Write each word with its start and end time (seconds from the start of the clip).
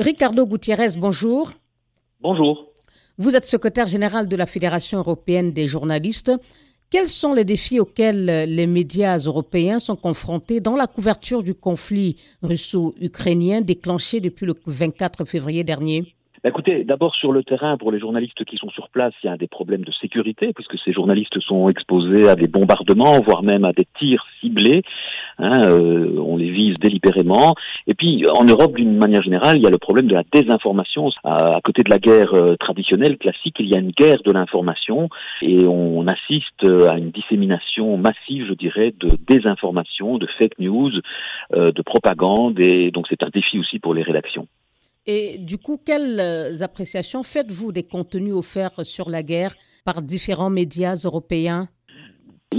Ricardo 0.00 0.46
Gutiérrez, 0.46 0.96
bonjour. 0.96 1.52
Bonjour. 2.22 2.72
Vous 3.18 3.36
êtes 3.36 3.44
secrétaire 3.44 3.86
général 3.86 4.28
de 4.28 4.36
la 4.36 4.46
Fédération 4.46 4.96
européenne 4.96 5.52
des 5.52 5.66
journalistes. 5.66 6.32
Quels 6.88 7.08
sont 7.08 7.34
les 7.34 7.44
défis 7.44 7.80
auxquels 7.80 8.24
les 8.24 8.66
médias 8.66 9.18
européens 9.18 9.78
sont 9.78 9.96
confrontés 9.96 10.60
dans 10.60 10.74
la 10.74 10.86
couverture 10.86 11.42
du 11.42 11.54
conflit 11.54 12.16
russo-ukrainien 12.42 13.60
déclenché 13.60 14.20
depuis 14.20 14.46
le 14.46 14.54
24 14.66 15.26
février 15.26 15.64
dernier? 15.64 16.14
Bah, 16.42 16.48
écoutez, 16.48 16.84
d'abord 16.84 17.14
sur 17.14 17.32
le 17.32 17.44
terrain, 17.44 17.76
pour 17.76 17.92
les 17.92 17.98
journalistes 17.98 18.44
qui 18.44 18.56
sont 18.56 18.70
sur 18.70 18.88
place, 18.88 19.12
il 19.22 19.26
y 19.26 19.30
a 19.30 19.36
des 19.36 19.46
problèmes 19.46 19.84
de 19.84 19.92
sécurité, 19.92 20.52
puisque 20.54 20.78
ces 20.78 20.92
journalistes 20.92 21.38
sont 21.40 21.68
exposés 21.68 22.28
à 22.28 22.34
des 22.34 22.48
bombardements, 22.48 23.20
voire 23.20 23.42
même 23.42 23.64
à 23.64 23.72
des 23.72 23.86
tirs 23.98 24.24
ciblés. 24.40 24.82
Hein, 25.38 25.60
euh, 25.64 26.18
on 26.18 26.38
les 26.38 26.50
vise 26.50 26.74
délibérément. 26.74 27.54
Et 27.86 27.94
puis, 27.94 28.24
en 28.34 28.44
Europe, 28.44 28.74
d'une 28.74 28.96
manière 28.96 29.22
générale, 29.22 29.58
il 29.58 29.62
y 29.62 29.66
a 29.66 29.70
le 29.70 29.78
problème 29.78 30.06
de 30.06 30.14
la 30.14 30.22
désinformation. 30.32 31.10
À, 31.24 31.60
côté 31.62 31.82
de 31.82 31.90
la 31.90 31.98
guerre 31.98 32.32
euh, 32.32 32.56
traditionnelle, 32.56 33.18
classique, 33.18 33.56
il 33.58 33.68
y 33.68 33.76
a 33.76 33.78
une 33.78 33.90
guerre 33.90 34.22
de 34.24 34.32
l'information, 34.32 35.10
et 35.42 35.66
on 35.66 36.06
assiste 36.06 36.64
à 36.64 36.96
une 36.96 37.10
dissémination 37.10 37.96
massive, 37.98 38.46
je 38.48 38.54
dirais, 38.54 38.94
de 38.98 39.10
désinformation, 39.28 40.18
de 40.18 40.26
fake 40.38 40.58
news, 40.58 40.92
euh, 41.54 41.72
de 41.72 41.82
propagande, 41.82 42.58
et 42.60 42.90
donc 42.90 43.06
c'est 43.08 43.22
un 43.22 43.30
défi 43.32 43.58
aussi 43.58 43.78
pour 43.78 43.94
les 43.94 44.02
rédactions. 44.02 44.46
Et 45.12 45.38
du 45.38 45.58
coup, 45.58 45.76
quelles 45.76 46.20
euh, 46.20 46.62
appréciations 46.62 47.24
faites-vous 47.24 47.72
des 47.72 47.82
contenus 47.82 48.32
offerts 48.32 48.86
sur 48.86 49.10
la 49.10 49.24
guerre 49.24 49.56
par 49.84 50.02
différents 50.02 50.50
médias 50.50 50.94
européens? 51.04 51.68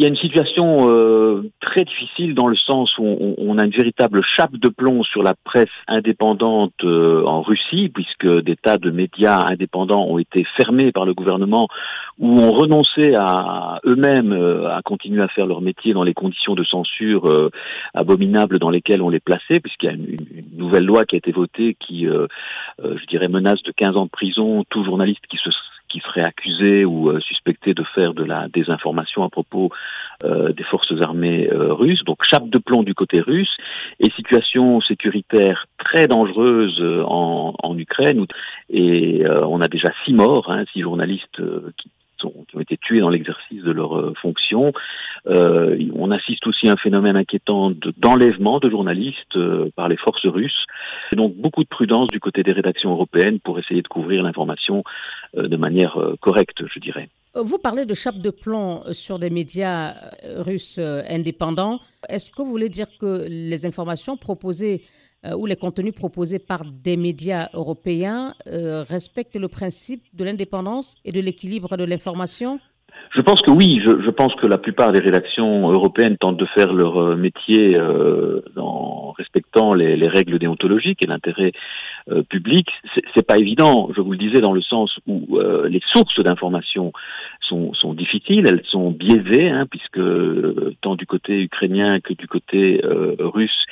Il 0.02 0.06
y 0.06 0.08
a 0.08 0.10
une 0.10 0.18
situation 0.18 0.90
euh, 0.90 1.44
très 1.60 1.84
difficile 1.84 2.34
dans 2.34 2.48
le 2.48 2.56
sens 2.56 2.92
où 2.98 3.36
on, 3.38 3.60
a 3.60 3.66
une 3.66 3.72
véritable 3.72 4.24
chape 4.36 4.54
de 4.54 4.68
plomb 4.68 5.04
sur 5.04 5.22
la 5.22 5.36
presse 5.44 5.70
indépendante 5.88 6.74
euh, 6.84 7.24
en 7.24 7.44
Russie, 7.44 7.92
puisque 7.94 8.42
des 8.42 8.56
tas 8.56 8.80
de 8.80 8.90
médias 8.90 9.46
indépendants 9.48 10.04
ont 10.08 10.18
été 10.18 10.44
fermés 10.58 10.92
par 10.92 11.06
le 11.06 11.14
gouvernement 11.14 11.68
ou 12.18 12.40
ont 12.40 12.52
renoncé 12.52 13.14
à 13.14 13.80
eux-mêmes 13.86 14.34
à 14.72 14.82
continuer 14.82 15.22
à 15.22 15.28
faire 15.28 15.46
leur 15.46 15.62
métier 15.62 15.94
dans 15.94 16.04
les 16.04 16.16
conditions 16.16 16.56
de 16.56 16.64
censure 16.64 17.50
abominables 17.94 18.58
dans 18.58 18.70
lesquelles 18.70 19.02
on 19.02 19.10
les 19.10 19.20
plaçait, 19.20 19.60
puisqu'il 19.60 19.86
y 19.86 19.90
a 19.90 19.94
une, 19.94 20.18
nouvelle 20.56 20.86
loi 20.86 21.06
qui 21.06 21.16
a 21.16 21.18
été 21.18 21.32
votée 21.32 21.76
qui, 21.80 22.06
je 22.06 23.06
dirais, 23.08 23.28
menace 23.28 23.62
de 23.64 23.72
15 23.72 23.98
ans 23.98 24.06
de 24.06 24.10
prison 24.10 24.64
tout 24.70 24.84
journaliste 24.84 25.26
qui 25.30 25.38
se 25.38 25.50
qui 25.92 26.00
serait 26.00 26.24
accusé 26.24 26.86
ou 26.86 27.10
euh, 27.10 27.20
suspecté 27.20 27.74
de 27.74 27.84
faire 27.96 28.14
de 28.14 28.24
la 28.24 28.48
désinformation 28.48 29.24
à 29.24 29.30
propos 29.30 29.70
euh, 30.24 30.54
des 30.54 30.64
forces 30.64 30.94
armées 31.02 31.50
euh, 31.52 31.74
russes. 31.74 32.04
Donc 32.06 32.20
chape 32.24 32.50
de 32.50 32.58
plomb 32.58 32.84
du 32.84 32.94
côté 32.94 33.20
russe 33.20 33.56
et 34.00 34.10
situation 34.12 34.80
sécuritaire 34.82 35.66
très 35.78 36.08
dangereuse 36.08 36.82
en, 37.06 37.54
en 37.62 37.78
Ukraine. 37.78 38.26
Et 38.70 39.22
on 39.44 39.62
a 39.62 39.68
déjà 39.68 39.90
six 40.06 40.14
morts, 40.14 40.50
hein, 40.50 40.64
six 40.72 40.82
journalistes 40.82 41.42
qui 41.78 41.90
qui 42.48 42.56
ont 42.56 42.60
été 42.60 42.78
tués 42.78 43.00
dans 43.00 43.10
l'exercice 43.10 43.62
de 43.64 43.72
leurs 43.72 43.98
euh, 43.98 44.14
fonctions. 44.22 44.72
Euh, 45.28 45.78
on 45.96 46.12
assiste 46.12 46.46
aussi 46.48 46.68
à 46.68 46.74
un 46.74 46.78
phénomène 46.78 47.16
inquiétant 47.16 47.72
d'enlèvement 47.98 48.60
de, 48.60 48.70
journalistes 48.70 49.36
euh, 49.36 49.70
par 49.76 49.88
les 49.88 49.98
forces 49.98 50.26
russes. 50.26 50.66
Et 51.14 51.16
donc 51.16 51.36
beaucoup 51.36 51.64
de 51.64 51.70
prudence 51.70 52.10
du 52.10 52.20
côté 52.20 52.44
des 52.44 52.52
rédactions 52.52 52.92
européennes 52.92 53.40
pour 53.40 53.60
essayer 53.60 53.82
de 53.82 53.88
couvrir 53.88 54.24
l'information 54.24 54.84
de 55.34 55.56
manière 55.56 55.98
correcte, 56.20 56.64
je 56.74 56.80
dirais. 56.80 57.10
Vous 57.36 57.58
parlez 57.58 57.86
de 57.86 57.94
chape 57.94 58.18
de 58.18 58.30
plomb 58.30 58.82
sur 58.92 59.20
des 59.20 59.30
médias 59.30 59.96
russes 60.38 60.80
indépendants. 60.80 61.80
Est-ce 62.10 62.32
que 62.32 62.42
vous 62.42 62.50
voulez 62.50 62.70
dire 62.70 62.88
que 63.00 63.28
les 63.30 63.66
informations 63.66 64.18
proposées 64.18 64.82
euh, 65.24 65.36
ou 65.36 65.46
les 65.46 65.56
contenus 65.56 65.94
proposés 65.94 66.40
par 66.40 66.64
des 66.66 66.98
médias 66.98 67.50
européens 67.54 68.34
euh, 68.48 68.82
respectent 68.82 69.36
le 69.36 69.48
principe 69.48 70.02
de 70.16 70.24
l'indépendance 70.24 70.96
et 71.06 71.12
de 71.12 71.22
l'équilibre 71.22 71.78
de 71.78 71.84
l'information? 71.84 72.60
Je 73.16 73.22
pense 73.22 73.40
que 73.42 73.52
oui, 73.52 73.80
je, 73.86 74.10
pense 74.10 74.34
que 74.36 74.48
la 74.48 74.58
plupart 74.58 74.92
des 74.92 75.00
rédactions 75.00 75.70
européennes 75.70 76.18
tentent 76.18 76.38
de 76.38 76.48
faire 76.58 76.74
leur 76.74 76.98
euh, 76.98 77.16
métier 77.16 77.80
en 78.58 79.12
respectant 79.12 79.76
les, 79.76 80.08
règles 80.08 80.40
déontologiques 80.40 81.04
et 81.04 81.08
l'intérêt 81.08 81.52
public. 82.30 82.68
C'est 83.14 83.26
pas 83.26 83.38
évident, 83.38 83.90
je 83.96 84.02
vous 84.02 84.14
le 84.14 84.18
disais, 84.18 84.42
dans 84.42 84.54
le 84.54 84.62
sens 84.62 84.98
où 85.06 85.38
les 85.68 85.82
sources 85.94 86.20
d'information 86.24 86.94
sont, 87.42 87.74
sont, 87.74 87.94
difficiles, 87.94 88.48
elles 88.48 88.64
sont 88.66 88.90
biaisées, 88.90 89.50
hein, 89.50 89.68
puisque 89.70 90.02
tant 90.82 90.96
du 90.96 91.06
côté 91.06 91.42
ukrainien 91.42 92.00
que 92.00 92.14
du 92.14 92.28
côté 92.28 92.82
russe, 93.20 93.66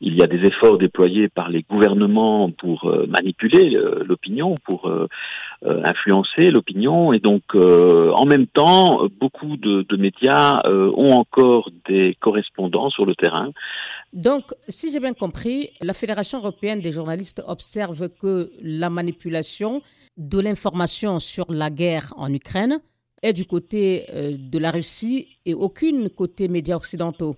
il 0.00 0.14
y 0.14 0.22
a 0.22 0.26
des 0.26 0.46
efforts 0.46 0.78
déployés 0.78 1.28
par 1.28 1.48
les 1.48 1.62
gouvernements 1.62 2.50
pour 2.50 2.84
euh, 2.84 3.06
manipuler 3.06 3.74
euh, 3.76 4.04
l'opinion, 4.04 4.54
pour 4.64 4.88
euh, 4.88 5.08
influencer 5.62 6.50
l'opinion. 6.50 7.12
Et 7.12 7.18
donc, 7.18 7.42
en 7.54 8.26
même 8.26 8.46
temps, 8.46 9.06
beaucoup 9.18 9.56
de, 9.56 9.86
de 9.88 9.96
médias 9.96 10.58
ont 10.68 11.14
encore 11.14 11.70
des 11.88 12.14
correspondants 12.20 12.90
sur 12.90 13.06
le 13.06 13.14
terrain. 13.14 13.52
Donc, 14.12 14.52
si 14.68 14.92
j'ai 14.92 15.00
bien 15.00 15.14
compris, 15.14 15.70
la 15.80 15.94
Fédération 15.94 16.38
européenne 16.38 16.80
des 16.80 16.92
journalistes 16.92 17.42
observe 17.46 18.10
que 18.20 18.50
la 18.60 18.90
manipulation 18.90 19.80
de 20.18 20.40
l'information 20.40 21.18
sur 21.20 21.46
la 21.48 21.70
guerre 21.70 22.12
en 22.16 22.32
Ukraine 22.32 22.78
est 23.22 23.32
du 23.32 23.46
côté 23.46 24.06
de 24.12 24.58
la 24.58 24.70
Russie 24.70 25.38
et 25.46 25.54
aucune 25.54 26.10
côté 26.10 26.48
médias 26.48 26.76
occidentaux. 26.76 27.36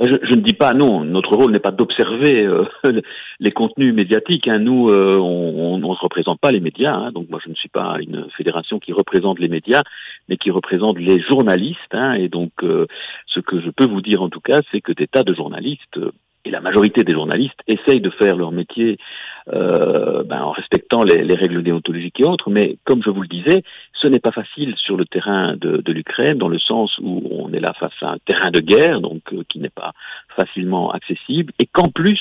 Je, 0.00 0.34
ne 0.34 0.40
dis 0.40 0.54
pas, 0.54 0.72
non, 0.72 1.04
notre 1.04 1.36
rôle 1.36 1.52
n'est 1.52 1.60
pas 1.60 1.70
d'observer 1.70 2.44
euh, 2.44 2.64
les 3.40 3.52
contenus 3.52 3.94
médiatiques. 3.94 4.48
Hein. 4.48 4.58
Nous, 4.58 4.88
euh, 4.88 5.18
on 5.20 5.78
ne 5.78 5.84
représente 5.86 6.40
pas 6.40 6.50
les 6.50 6.58
médias. 6.58 6.94
Hein. 6.94 7.12
Donc 7.12 7.30
moi, 7.30 7.38
je 7.44 7.48
ne 7.48 7.54
suis 7.54 7.68
pas 7.68 7.98
une 8.00 8.26
fédération 8.36 8.80
qui 8.80 8.92
représente 8.92 9.38
les 9.38 9.48
médias, 9.48 9.82
mais 10.28 10.36
qui 10.36 10.50
représente 10.50 10.98
les 10.98 11.20
journalistes. 11.20 11.78
Hein. 11.92 12.14
Et 12.14 12.28
donc, 12.28 12.50
euh, 12.64 12.86
ce 13.28 13.38
que 13.38 13.60
je 13.60 13.70
peux 13.70 13.86
vous 13.86 14.00
dire 14.00 14.20
en 14.22 14.28
tout 14.28 14.40
cas, 14.40 14.62
c'est 14.72 14.80
que 14.80 14.92
des 14.92 15.06
tas 15.06 15.22
de 15.22 15.32
journalistes 15.32 16.00
et 16.44 16.50
la 16.50 16.60
majorité 16.60 17.04
des 17.04 17.12
journalistes 17.14 17.60
essayent 17.68 18.02
de 18.02 18.10
faire 18.10 18.36
leur 18.36 18.52
métier 18.52 18.98
ben, 19.46 20.42
en 20.42 20.50
respectant 20.50 21.02
les, 21.02 21.34
règles 21.34 21.62
déontologiques 21.62 22.20
et 22.20 22.24
autres, 22.24 22.50
mais 22.50 22.76
comme 22.84 23.02
je 23.02 23.08
vous 23.08 23.22
le 23.22 23.28
disais, 23.28 23.62
ce 24.04 24.08
n'est 24.10 24.20
pas 24.20 24.32
facile 24.32 24.74
sur 24.76 24.96
le 24.96 25.04
terrain 25.04 25.56
de, 25.56 25.92
l'Ukraine, 25.92 26.36
dans 26.36 26.48
le 26.48 26.58
sens 26.58 26.98
où 27.00 27.22
on 27.30 27.52
est 27.52 27.60
là 27.60 27.72
face 27.78 27.94
à 28.02 28.12
un 28.12 28.18
terrain 28.26 28.50
de 28.50 28.60
guerre, 28.60 29.00
donc 29.00 29.22
euh, 29.32 29.42
qui 29.48 29.60
n'est 29.60 29.70
pas 29.70 29.92
facilement 30.36 30.90
accessible, 30.90 31.52
et 31.58 31.66
qu'en 31.66 31.90
plus, 31.90 32.20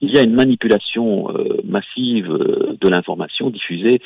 il 0.00 0.14
y 0.14 0.18
a 0.18 0.22
une 0.22 0.34
manipulation 0.34 1.30
euh, 1.30 1.60
massive 1.64 2.30
euh, 2.30 2.76
de 2.78 2.88
l'information 2.88 3.50
diffusée 3.50 4.00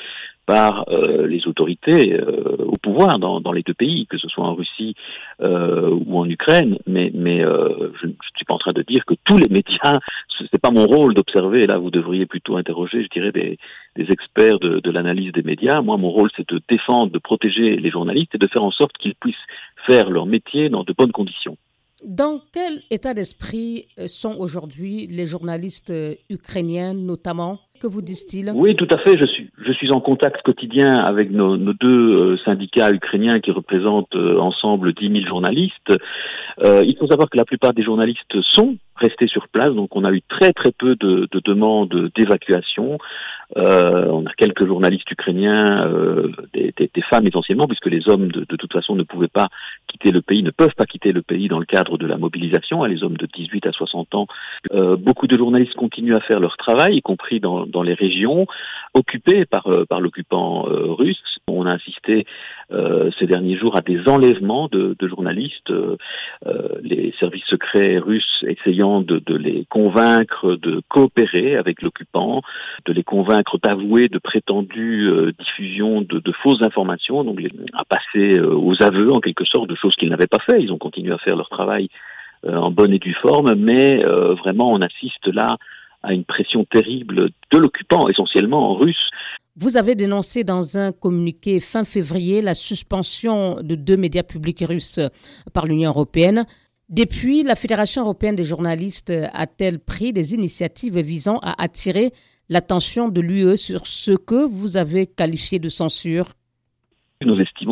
par 0.47 0.87
les 0.88 1.48
autorités 1.48 2.20
au 2.60 2.76
pouvoir 2.81 3.19
dans, 3.19 3.50
les 3.50 3.64
deux 3.64 3.75
pays, 3.75 4.06
que 4.06 4.16
ce 4.16 4.28
soit 4.28 4.44
en 4.44 4.54
Russie 4.54 4.94
ou 5.41 6.20
en 6.20 6.31
Ukraine. 6.31 6.78
Mais 6.87 7.10
je 7.12 8.06
ne 8.06 8.12
suis 8.37 8.44
pas 8.47 8.54
en 8.54 8.58
train 8.58 8.72
de 8.72 8.82
dire 8.82 9.04
que 9.06 9.14
tous 9.25 9.38
les 9.38 9.48
médias, 9.50 9.98
ce 10.38 10.44
n'est 10.44 10.58
pas 10.60 10.70
mon 10.70 10.86
rôle 10.86 11.14
d'observer. 11.14 11.66
Là, 11.66 11.78
vous 11.78 11.91
devriez 11.91 12.26
plutôt 12.26 12.56
interroger, 12.56 13.02
je 13.02 13.08
dirais, 13.08 13.32
des, 13.32 13.58
des 13.97 14.12
experts 14.12 14.58
de, 14.58 14.80
de 14.80 14.91
l'analyse 14.91 15.32
des 15.32 15.42
médias. 15.42 15.80
Moi, 15.82 15.97
mon 15.97 16.10
rôle, 16.10 16.30
c'est 16.36 16.48
de 16.48 16.60
défendre, 16.70 17.12
de 17.12 17.19
protéger 17.19 17.76
les 17.76 17.91
journalistes 17.91 18.34
et 18.34 18.38
de 18.38 18.48
faire 18.48 18.64
en 18.64 18.70
sorte 18.70 18.96
qu'ils 18.98 19.14
puissent 19.14 19.34
faire 19.88 20.10
leur 20.10 20.26
métier 20.26 20.69
dans 20.69 20.84
de 20.84 20.92
bonnes 20.92 21.12
conditions. 21.12 21.56
Dans 22.04 22.41
quel 22.52 22.82
état 22.91 23.14
d'esprit 23.14 23.88
sont 24.06 24.36
aujourd'hui 24.38 25.06
les 25.06 25.25
journalistes 25.25 25.92
ukrainiens, 26.28 26.92
notamment? 26.92 27.58
Que 27.80 27.86
vous 27.86 28.02
disent-ils? 28.02 28.52
Oui, 28.54 28.75
tout 28.75 28.88
à 28.91 28.98
fait. 28.98 29.19
Je 29.19 29.26
suis, 29.26 29.50
je 29.58 29.72
suis 29.72 29.91
en 29.91 30.00
contact 30.00 30.42
quotidien 30.42 30.96
avec 30.96 31.30
nos, 31.30 31.56
nos 31.56 31.72
deux 31.72 32.14
euh, 32.14 32.38
syndicats 32.44 32.91
ukrainiens 32.91 33.41
qui 33.41 33.50
représentent 33.50 34.14
euh, 34.14 34.38
ensemble 34.38 34.94
10 34.94 35.08
000 35.08 35.26
journalistes. 35.26 35.92
Euh, 36.64 36.82
il 36.86 36.96
faut 36.96 37.06
savoir 37.06 37.28
que 37.28 37.36
la 37.36 37.44
plupart 37.44 37.75
des 37.75 37.82
journalistes 37.82 38.41
sont 38.52 38.76
restés 38.96 39.28
sur 39.28 39.48
place, 39.48 39.74
donc 39.74 39.94
on 39.96 40.04
a 40.04 40.12
eu 40.12 40.22
très 40.22 40.52
très 40.52 40.72
peu 40.72 40.96
de, 40.96 41.28
de 41.30 41.40
demandes 41.44 42.10
d'évacuation. 42.16 42.98
Euh, 43.56 44.06
on 44.06 44.26
a 44.26 44.32
quelques 44.37 44.66
journalistes 44.66 45.08
ukrainiens, 45.10 45.78
euh, 45.84 46.32
des, 46.52 46.75
des, 46.76 47.02
femmes 47.02 47.26
essentiellement, 47.26 47.69
puisque 47.69 47.87
les 47.87 48.08
hommes 48.08 48.28
de, 48.32 48.56
toute 48.56 48.72
façon 48.72 48.96
ne 48.96 49.04
pouvaient 49.04 49.28
pas 49.28 49.48
quitter 49.87 50.10
le 50.10 50.20
pays, 50.20 50.43
ne 50.43 50.50
peuvent 50.50 50.75
pas 50.76 50.84
quitter 50.84 51.12
le 51.12 51.22
pays 51.22 51.46
dans 51.46 51.60
le 51.60 51.64
cadre 51.64 51.96
de 51.96 52.06
la 52.06 52.16
mobilisation. 52.16 52.82
Hein, 52.82 52.88
les 52.88 53.04
hommes 53.04 53.16
de 53.16 53.26
18 53.26 53.66
à 53.66 53.72
60 53.72 54.14
ans, 54.16 54.26
euh, 54.72 54.96
beaucoup 54.96 55.28
de 55.28 55.38
journalistes 55.38 55.75
continuent 55.75 56.16
à 56.16 56.20
faire 56.20 56.40
leur 56.40 56.56
travail, 56.56 56.96
y 56.96 57.02
compris 57.02 57.38
dans 57.38 57.82
les 57.82 57.94
régions 57.94 58.46
occupées 58.96 59.44
par 59.44 59.69
par 59.88 60.00
l'occupant 60.00 60.62
russe. 60.62 61.38
On 61.48 61.66
a 61.66 61.75
assisté 61.75 62.26
ces 62.70 63.26
derniers 63.26 63.56
jours 63.56 63.76
à 63.76 63.81
des 63.81 64.00
enlèvements 64.08 64.69
de, 64.69 64.96
de 64.98 65.08
journalistes, 65.08 65.72
les 66.82 67.14
services 67.20 67.44
secrets 67.46 67.98
russes 67.98 68.44
essayant 68.46 69.00
de, 69.00 69.19
de 69.19 69.37
les 69.37 69.64
convaincre 69.69 70.56
de 70.56 70.82
coopérer 70.88 71.56
avec 71.56 71.82
l'occupant, 71.82 72.43
de 72.87 72.93
les 72.93 73.04
convaincre 73.04 73.58
d'avouer 73.58 74.08
de 74.08 74.19
prétendues 74.19 75.08
euh, 75.08 75.32
diffusions 75.38 76.02
de, 76.02 76.32
fausses 76.42 76.62
informations, 76.62 77.25
donc 77.25 77.40
à 77.75 77.84
passer 77.84 78.38
euh, 78.38 78.54
aux 78.54 78.82
aveux 78.82 79.12
en 79.12 79.20
quelque 79.20 79.44
sorte 79.44 79.69
de 79.69 79.75
choses 79.75 79.94
qu'ils 79.96 80.10
n'avaient 80.10 80.26
pas 80.26 80.42
fait. 80.44 80.60
Ils 80.60 80.72
ont 80.72 80.78
continué 80.78 81.12
à 81.12 81.19
faire 81.19 81.37
leur 81.37 81.49
travail 81.49 81.88
euh, 82.44 82.56
en 82.56 82.70
bonne 82.70 82.92
et 82.92 82.99
due 82.99 83.14
forme, 83.14 83.54
mais 83.56 83.96
vraiment 84.42 84.72
on 84.72 84.81
assiste 84.81 85.26
là 85.28 85.56
à 86.06 86.12
une 86.12 86.25
pression 86.25 86.64
terrible 86.64 87.31
de 87.53 87.58
l'occupant, 87.58 88.08
essentiellement 88.08 88.75
russe. 88.76 89.11
Vous 89.56 89.76
avez 89.76 89.94
dénoncé 89.94 90.44
dans 90.44 90.79
un 90.79 90.93
communiqué 90.93 91.61
fin 91.61 91.85
février 91.85 92.43
la 92.43 92.55
suspension 92.55 93.56
de 93.62 93.75
deux 93.75 93.97
médias 93.97 94.23
publics 94.23 94.64
russes 94.67 95.00
par 95.53 95.67
l'Union 95.67 95.91
européenne. 95.91 96.47
Depuis, 96.88 97.43
la 97.43 97.56
Fédération 97.56 98.03
européenne 98.03 98.37
des 98.37 98.44
journalistes 98.44 99.12
a-t-elle 99.32 99.81
pris 99.81 100.12
des 100.12 100.35
initiatives 100.35 100.99
visant 100.99 101.38
à 101.43 101.61
attirer 101.62 102.12
l'attention 102.49 103.09
de 103.09 103.20
l'UE 103.20 103.56
sur 103.56 103.87
ce 103.87 104.12
que 104.12 104.47
vous 104.47 104.76
avez 104.76 105.06
qualifié 105.06 105.59
de 105.59 105.69
censure? 105.69 106.35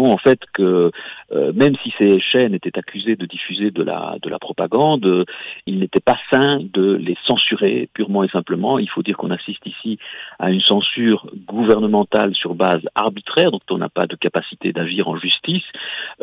En 0.03 0.19
fait 0.19 0.41
que 0.53 0.91
euh, 1.33 1.53
même 1.55 1.75
si 1.83 1.93
ces 1.99 2.21
chaînes 2.21 2.55
étaient 2.55 2.79
accusées 2.79 3.17
de 3.17 3.27
diffuser 3.27 3.71
de 3.71 3.83
la 3.83 4.17
de 4.23 4.29
la 4.29 4.39
propagande, 4.39 5.07
euh, 5.07 5.25
il 5.67 5.79
n'était 5.79 6.01
pas 6.01 6.17
sain 6.31 6.59
de 6.61 6.95
les 6.95 7.17
censurer 7.27 7.89
purement 7.95 8.25
et 8.25 8.29
simplement. 8.29 8.79
Il 8.79 8.89
faut 8.89 9.03
dire 9.03 9.17
qu'on 9.17 9.31
assiste 9.31 9.65
ici 9.67 9.99
à 10.39 10.51
une 10.51 10.61
censure 10.61 11.31
gouvernementale 11.47 12.35
sur 12.35 12.55
base 12.55 12.83
arbitraire, 12.95 13.51
donc 13.51 13.63
on 13.71 13.79
n'a 13.79 13.89
pas 13.89 14.07
de 14.07 14.17
capacité 14.17 14.73
d'agir 14.73 15.09
en 15.09 15.17
justice. 15.17 15.65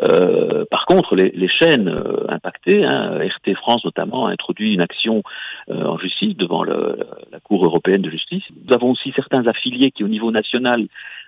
Euh, 0.08 0.64
par 0.70 0.86
contre, 0.86 1.16
les, 1.16 1.30
les 1.30 1.48
chaînes 1.48 1.94
impactées, 2.28 2.84
hein, 2.84 3.18
RT 3.18 3.54
France 3.56 3.84
notamment, 3.84 4.26
a 4.26 4.30
introduit 4.30 4.74
une 4.74 4.80
action 4.80 5.22
en 5.68 5.98
justice 5.98 6.36
devant 6.36 6.64
la 6.64 7.40
Cour 7.44 7.64
européenne 7.64 8.02
de 8.02 8.10
justice. 8.10 8.42
Nous 8.50 8.74
avons 8.74 8.90
aussi 8.92 9.12
certains 9.14 9.46
affiliés 9.46 9.90
qui, 9.90 10.04
au 10.04 10.08
niveau 10.08 10.30
national, 10.30 10.86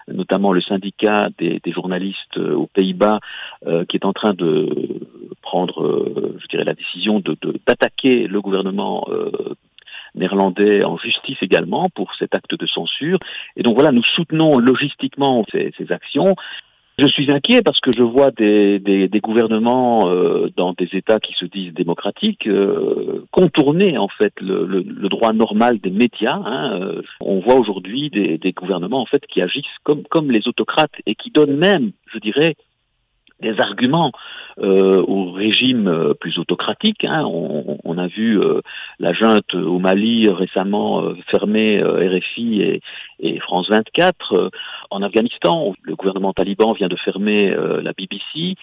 notamment 0.09 0.53
le 0.53 0.61
syndicat 0.61 1.29
des, 1.39 1.61
journalistes 1.67 2.37
euh, 2.37 2.55
aux 2.55 2.67
Pays-Bas, 2.67 3.21
euh, 3.67 3.85
qui 3.87 3.97
est 3.97 4.05
en 4.05 4.13
train 4.13 4.33
de 4.33 5.01
prendre, 5.43 5.83
euh, 5.83 6.37
je 6.41 6.47
dirais, 6.49 6.65
la 6.65 6.75
décision 6.75 7.21
de 7.21 7.37
d'attaquer 7.67 8.27
le 8.27 8.41
gouvernement 8.41 9.07
néerlandais 10.15 10.85
en 10.85 10.97
justice 10.97 11.39
également 11.43 11.89
pour 11.95 12.15
cet 12.17 12.35
acte 12.35 12.55
de 12.55 12.67
censure. 12.67 13.19
Et 13.57 13.63
donc 13.63 13.75
voilà, 13.75 13.91
nous 13.91 14.05
soutenons 14.15 14.59
logistiquement 14.59 15.45
ces 15.53 15.91
actions. 15.91 16.35
Je 16.97 17.09
suis 17.09 17.29
inquiet 17.33 17.61
parce 17.63 17.81
que 17.81 17.91
je 17.91 18.03
vois 18.03 18.31
des, 18.31 18.79
des, 18.79 19.21
gouvernements 19.21 20.09
euh, 20.09 20.49
dans 20.57 20.75
des 20.75 20.89
États 20.93 21.19
qui 21.19 21.33
se 21.33 21.45
disent 21.45 21.75
démocratiques 21.75 22.47
euh, 22.47 23.25
contourner 23.33 23.99
en 23.99 24.07
fait 24.07 24.33
le, 24.41 24.65
le, 24.65 24.83
le, 24.83 25.09
droit 25.09 25.33
normal 25.33 25.81
des 25.81 25.91
médias. 25.91 26.37
Hein. 26.37 26.81
Euh, 26.81 27.03
on 27.21 27.41
voit 27.41 27.57
aujourd'hui 27.57 28.11
des, 28.11 28.39
des, 28.39 28.53
gouvernements 28.53 29.03
en 29.03 29.07
fait 29.07 29.27
qui 29.27 29.43
agissent 29.43 29.65
comme 29.83 30.05
comme 30.05 30.31
les 30.31 30.47
autocrates 30.47 30.95
et 31.05 31.17
qui 31.17 31.33
donnent 31.33 31.57
même, 31.57 31.91
je 32.13 32.21
dirais, 32.21 32.55
des 33.45 33.61
arguments 33.61 34.11
euh, 34.59 35.03
au 35.07 35.33
régime 35.33 35.89
euh, 35.89 36.15
plus 36.15 36.39
autocratique. 36.39 37.05
Hein. 37.05 37.25
On, 37.27 37.79
on, 37.85 37.99
a 37.99 38.07
vu 38.07 38.39
euh, 38.39 38.61
la 38.99 39.13
junte 39.13 39.55
au 39.55 39.79
Mali 39.79 40.29
récemment 40.29 41.03
euh, 41.03 41.17
fermer 41.31 41.79
RFI 41.83 42.61
et, 42.61 42.81
et, 43.21 43.41
France 43.41 43.69
24. 43.69 44.51
en 44.91 45.03
Afghanistan, 45.03 45.75
le 45.83 45.97
gouvernement 45.97 46.33
taliban 46.33 46.73
vient 46.73 46.89
de 46.89 46.97
fermer 46.97 47.51
la 47.51 47.93
BBC. 47.93 48.57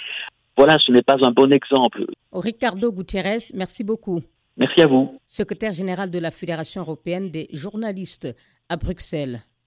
Voilà, 0.57 0.77
ce 0.79 0.91
n'est 0.91 1.01
pas 1.01 1.17
un 1.21 1.31
bon 1.31 1.51
exemple. 1.51 2.05
Ricardo 2.33 2.91
Gutiérrez, 2.91 3.51
merci 3.53 3.83
beaucoup. 3.83 4.21
Merci 4.57 4.81
à 4.81 4.87
vous. 4.87 5.17
Secrétaire 5.25 5.71
général 5.71 6.11
de 6.11 6.19
la 6.19 6.31
Fédération 6.31 6.81
européenne 6.81 7.31
des 7.31 7.47
journalistes 7.53 8.35
à 8.69 8.77
Bruxelles. 8.77 9.41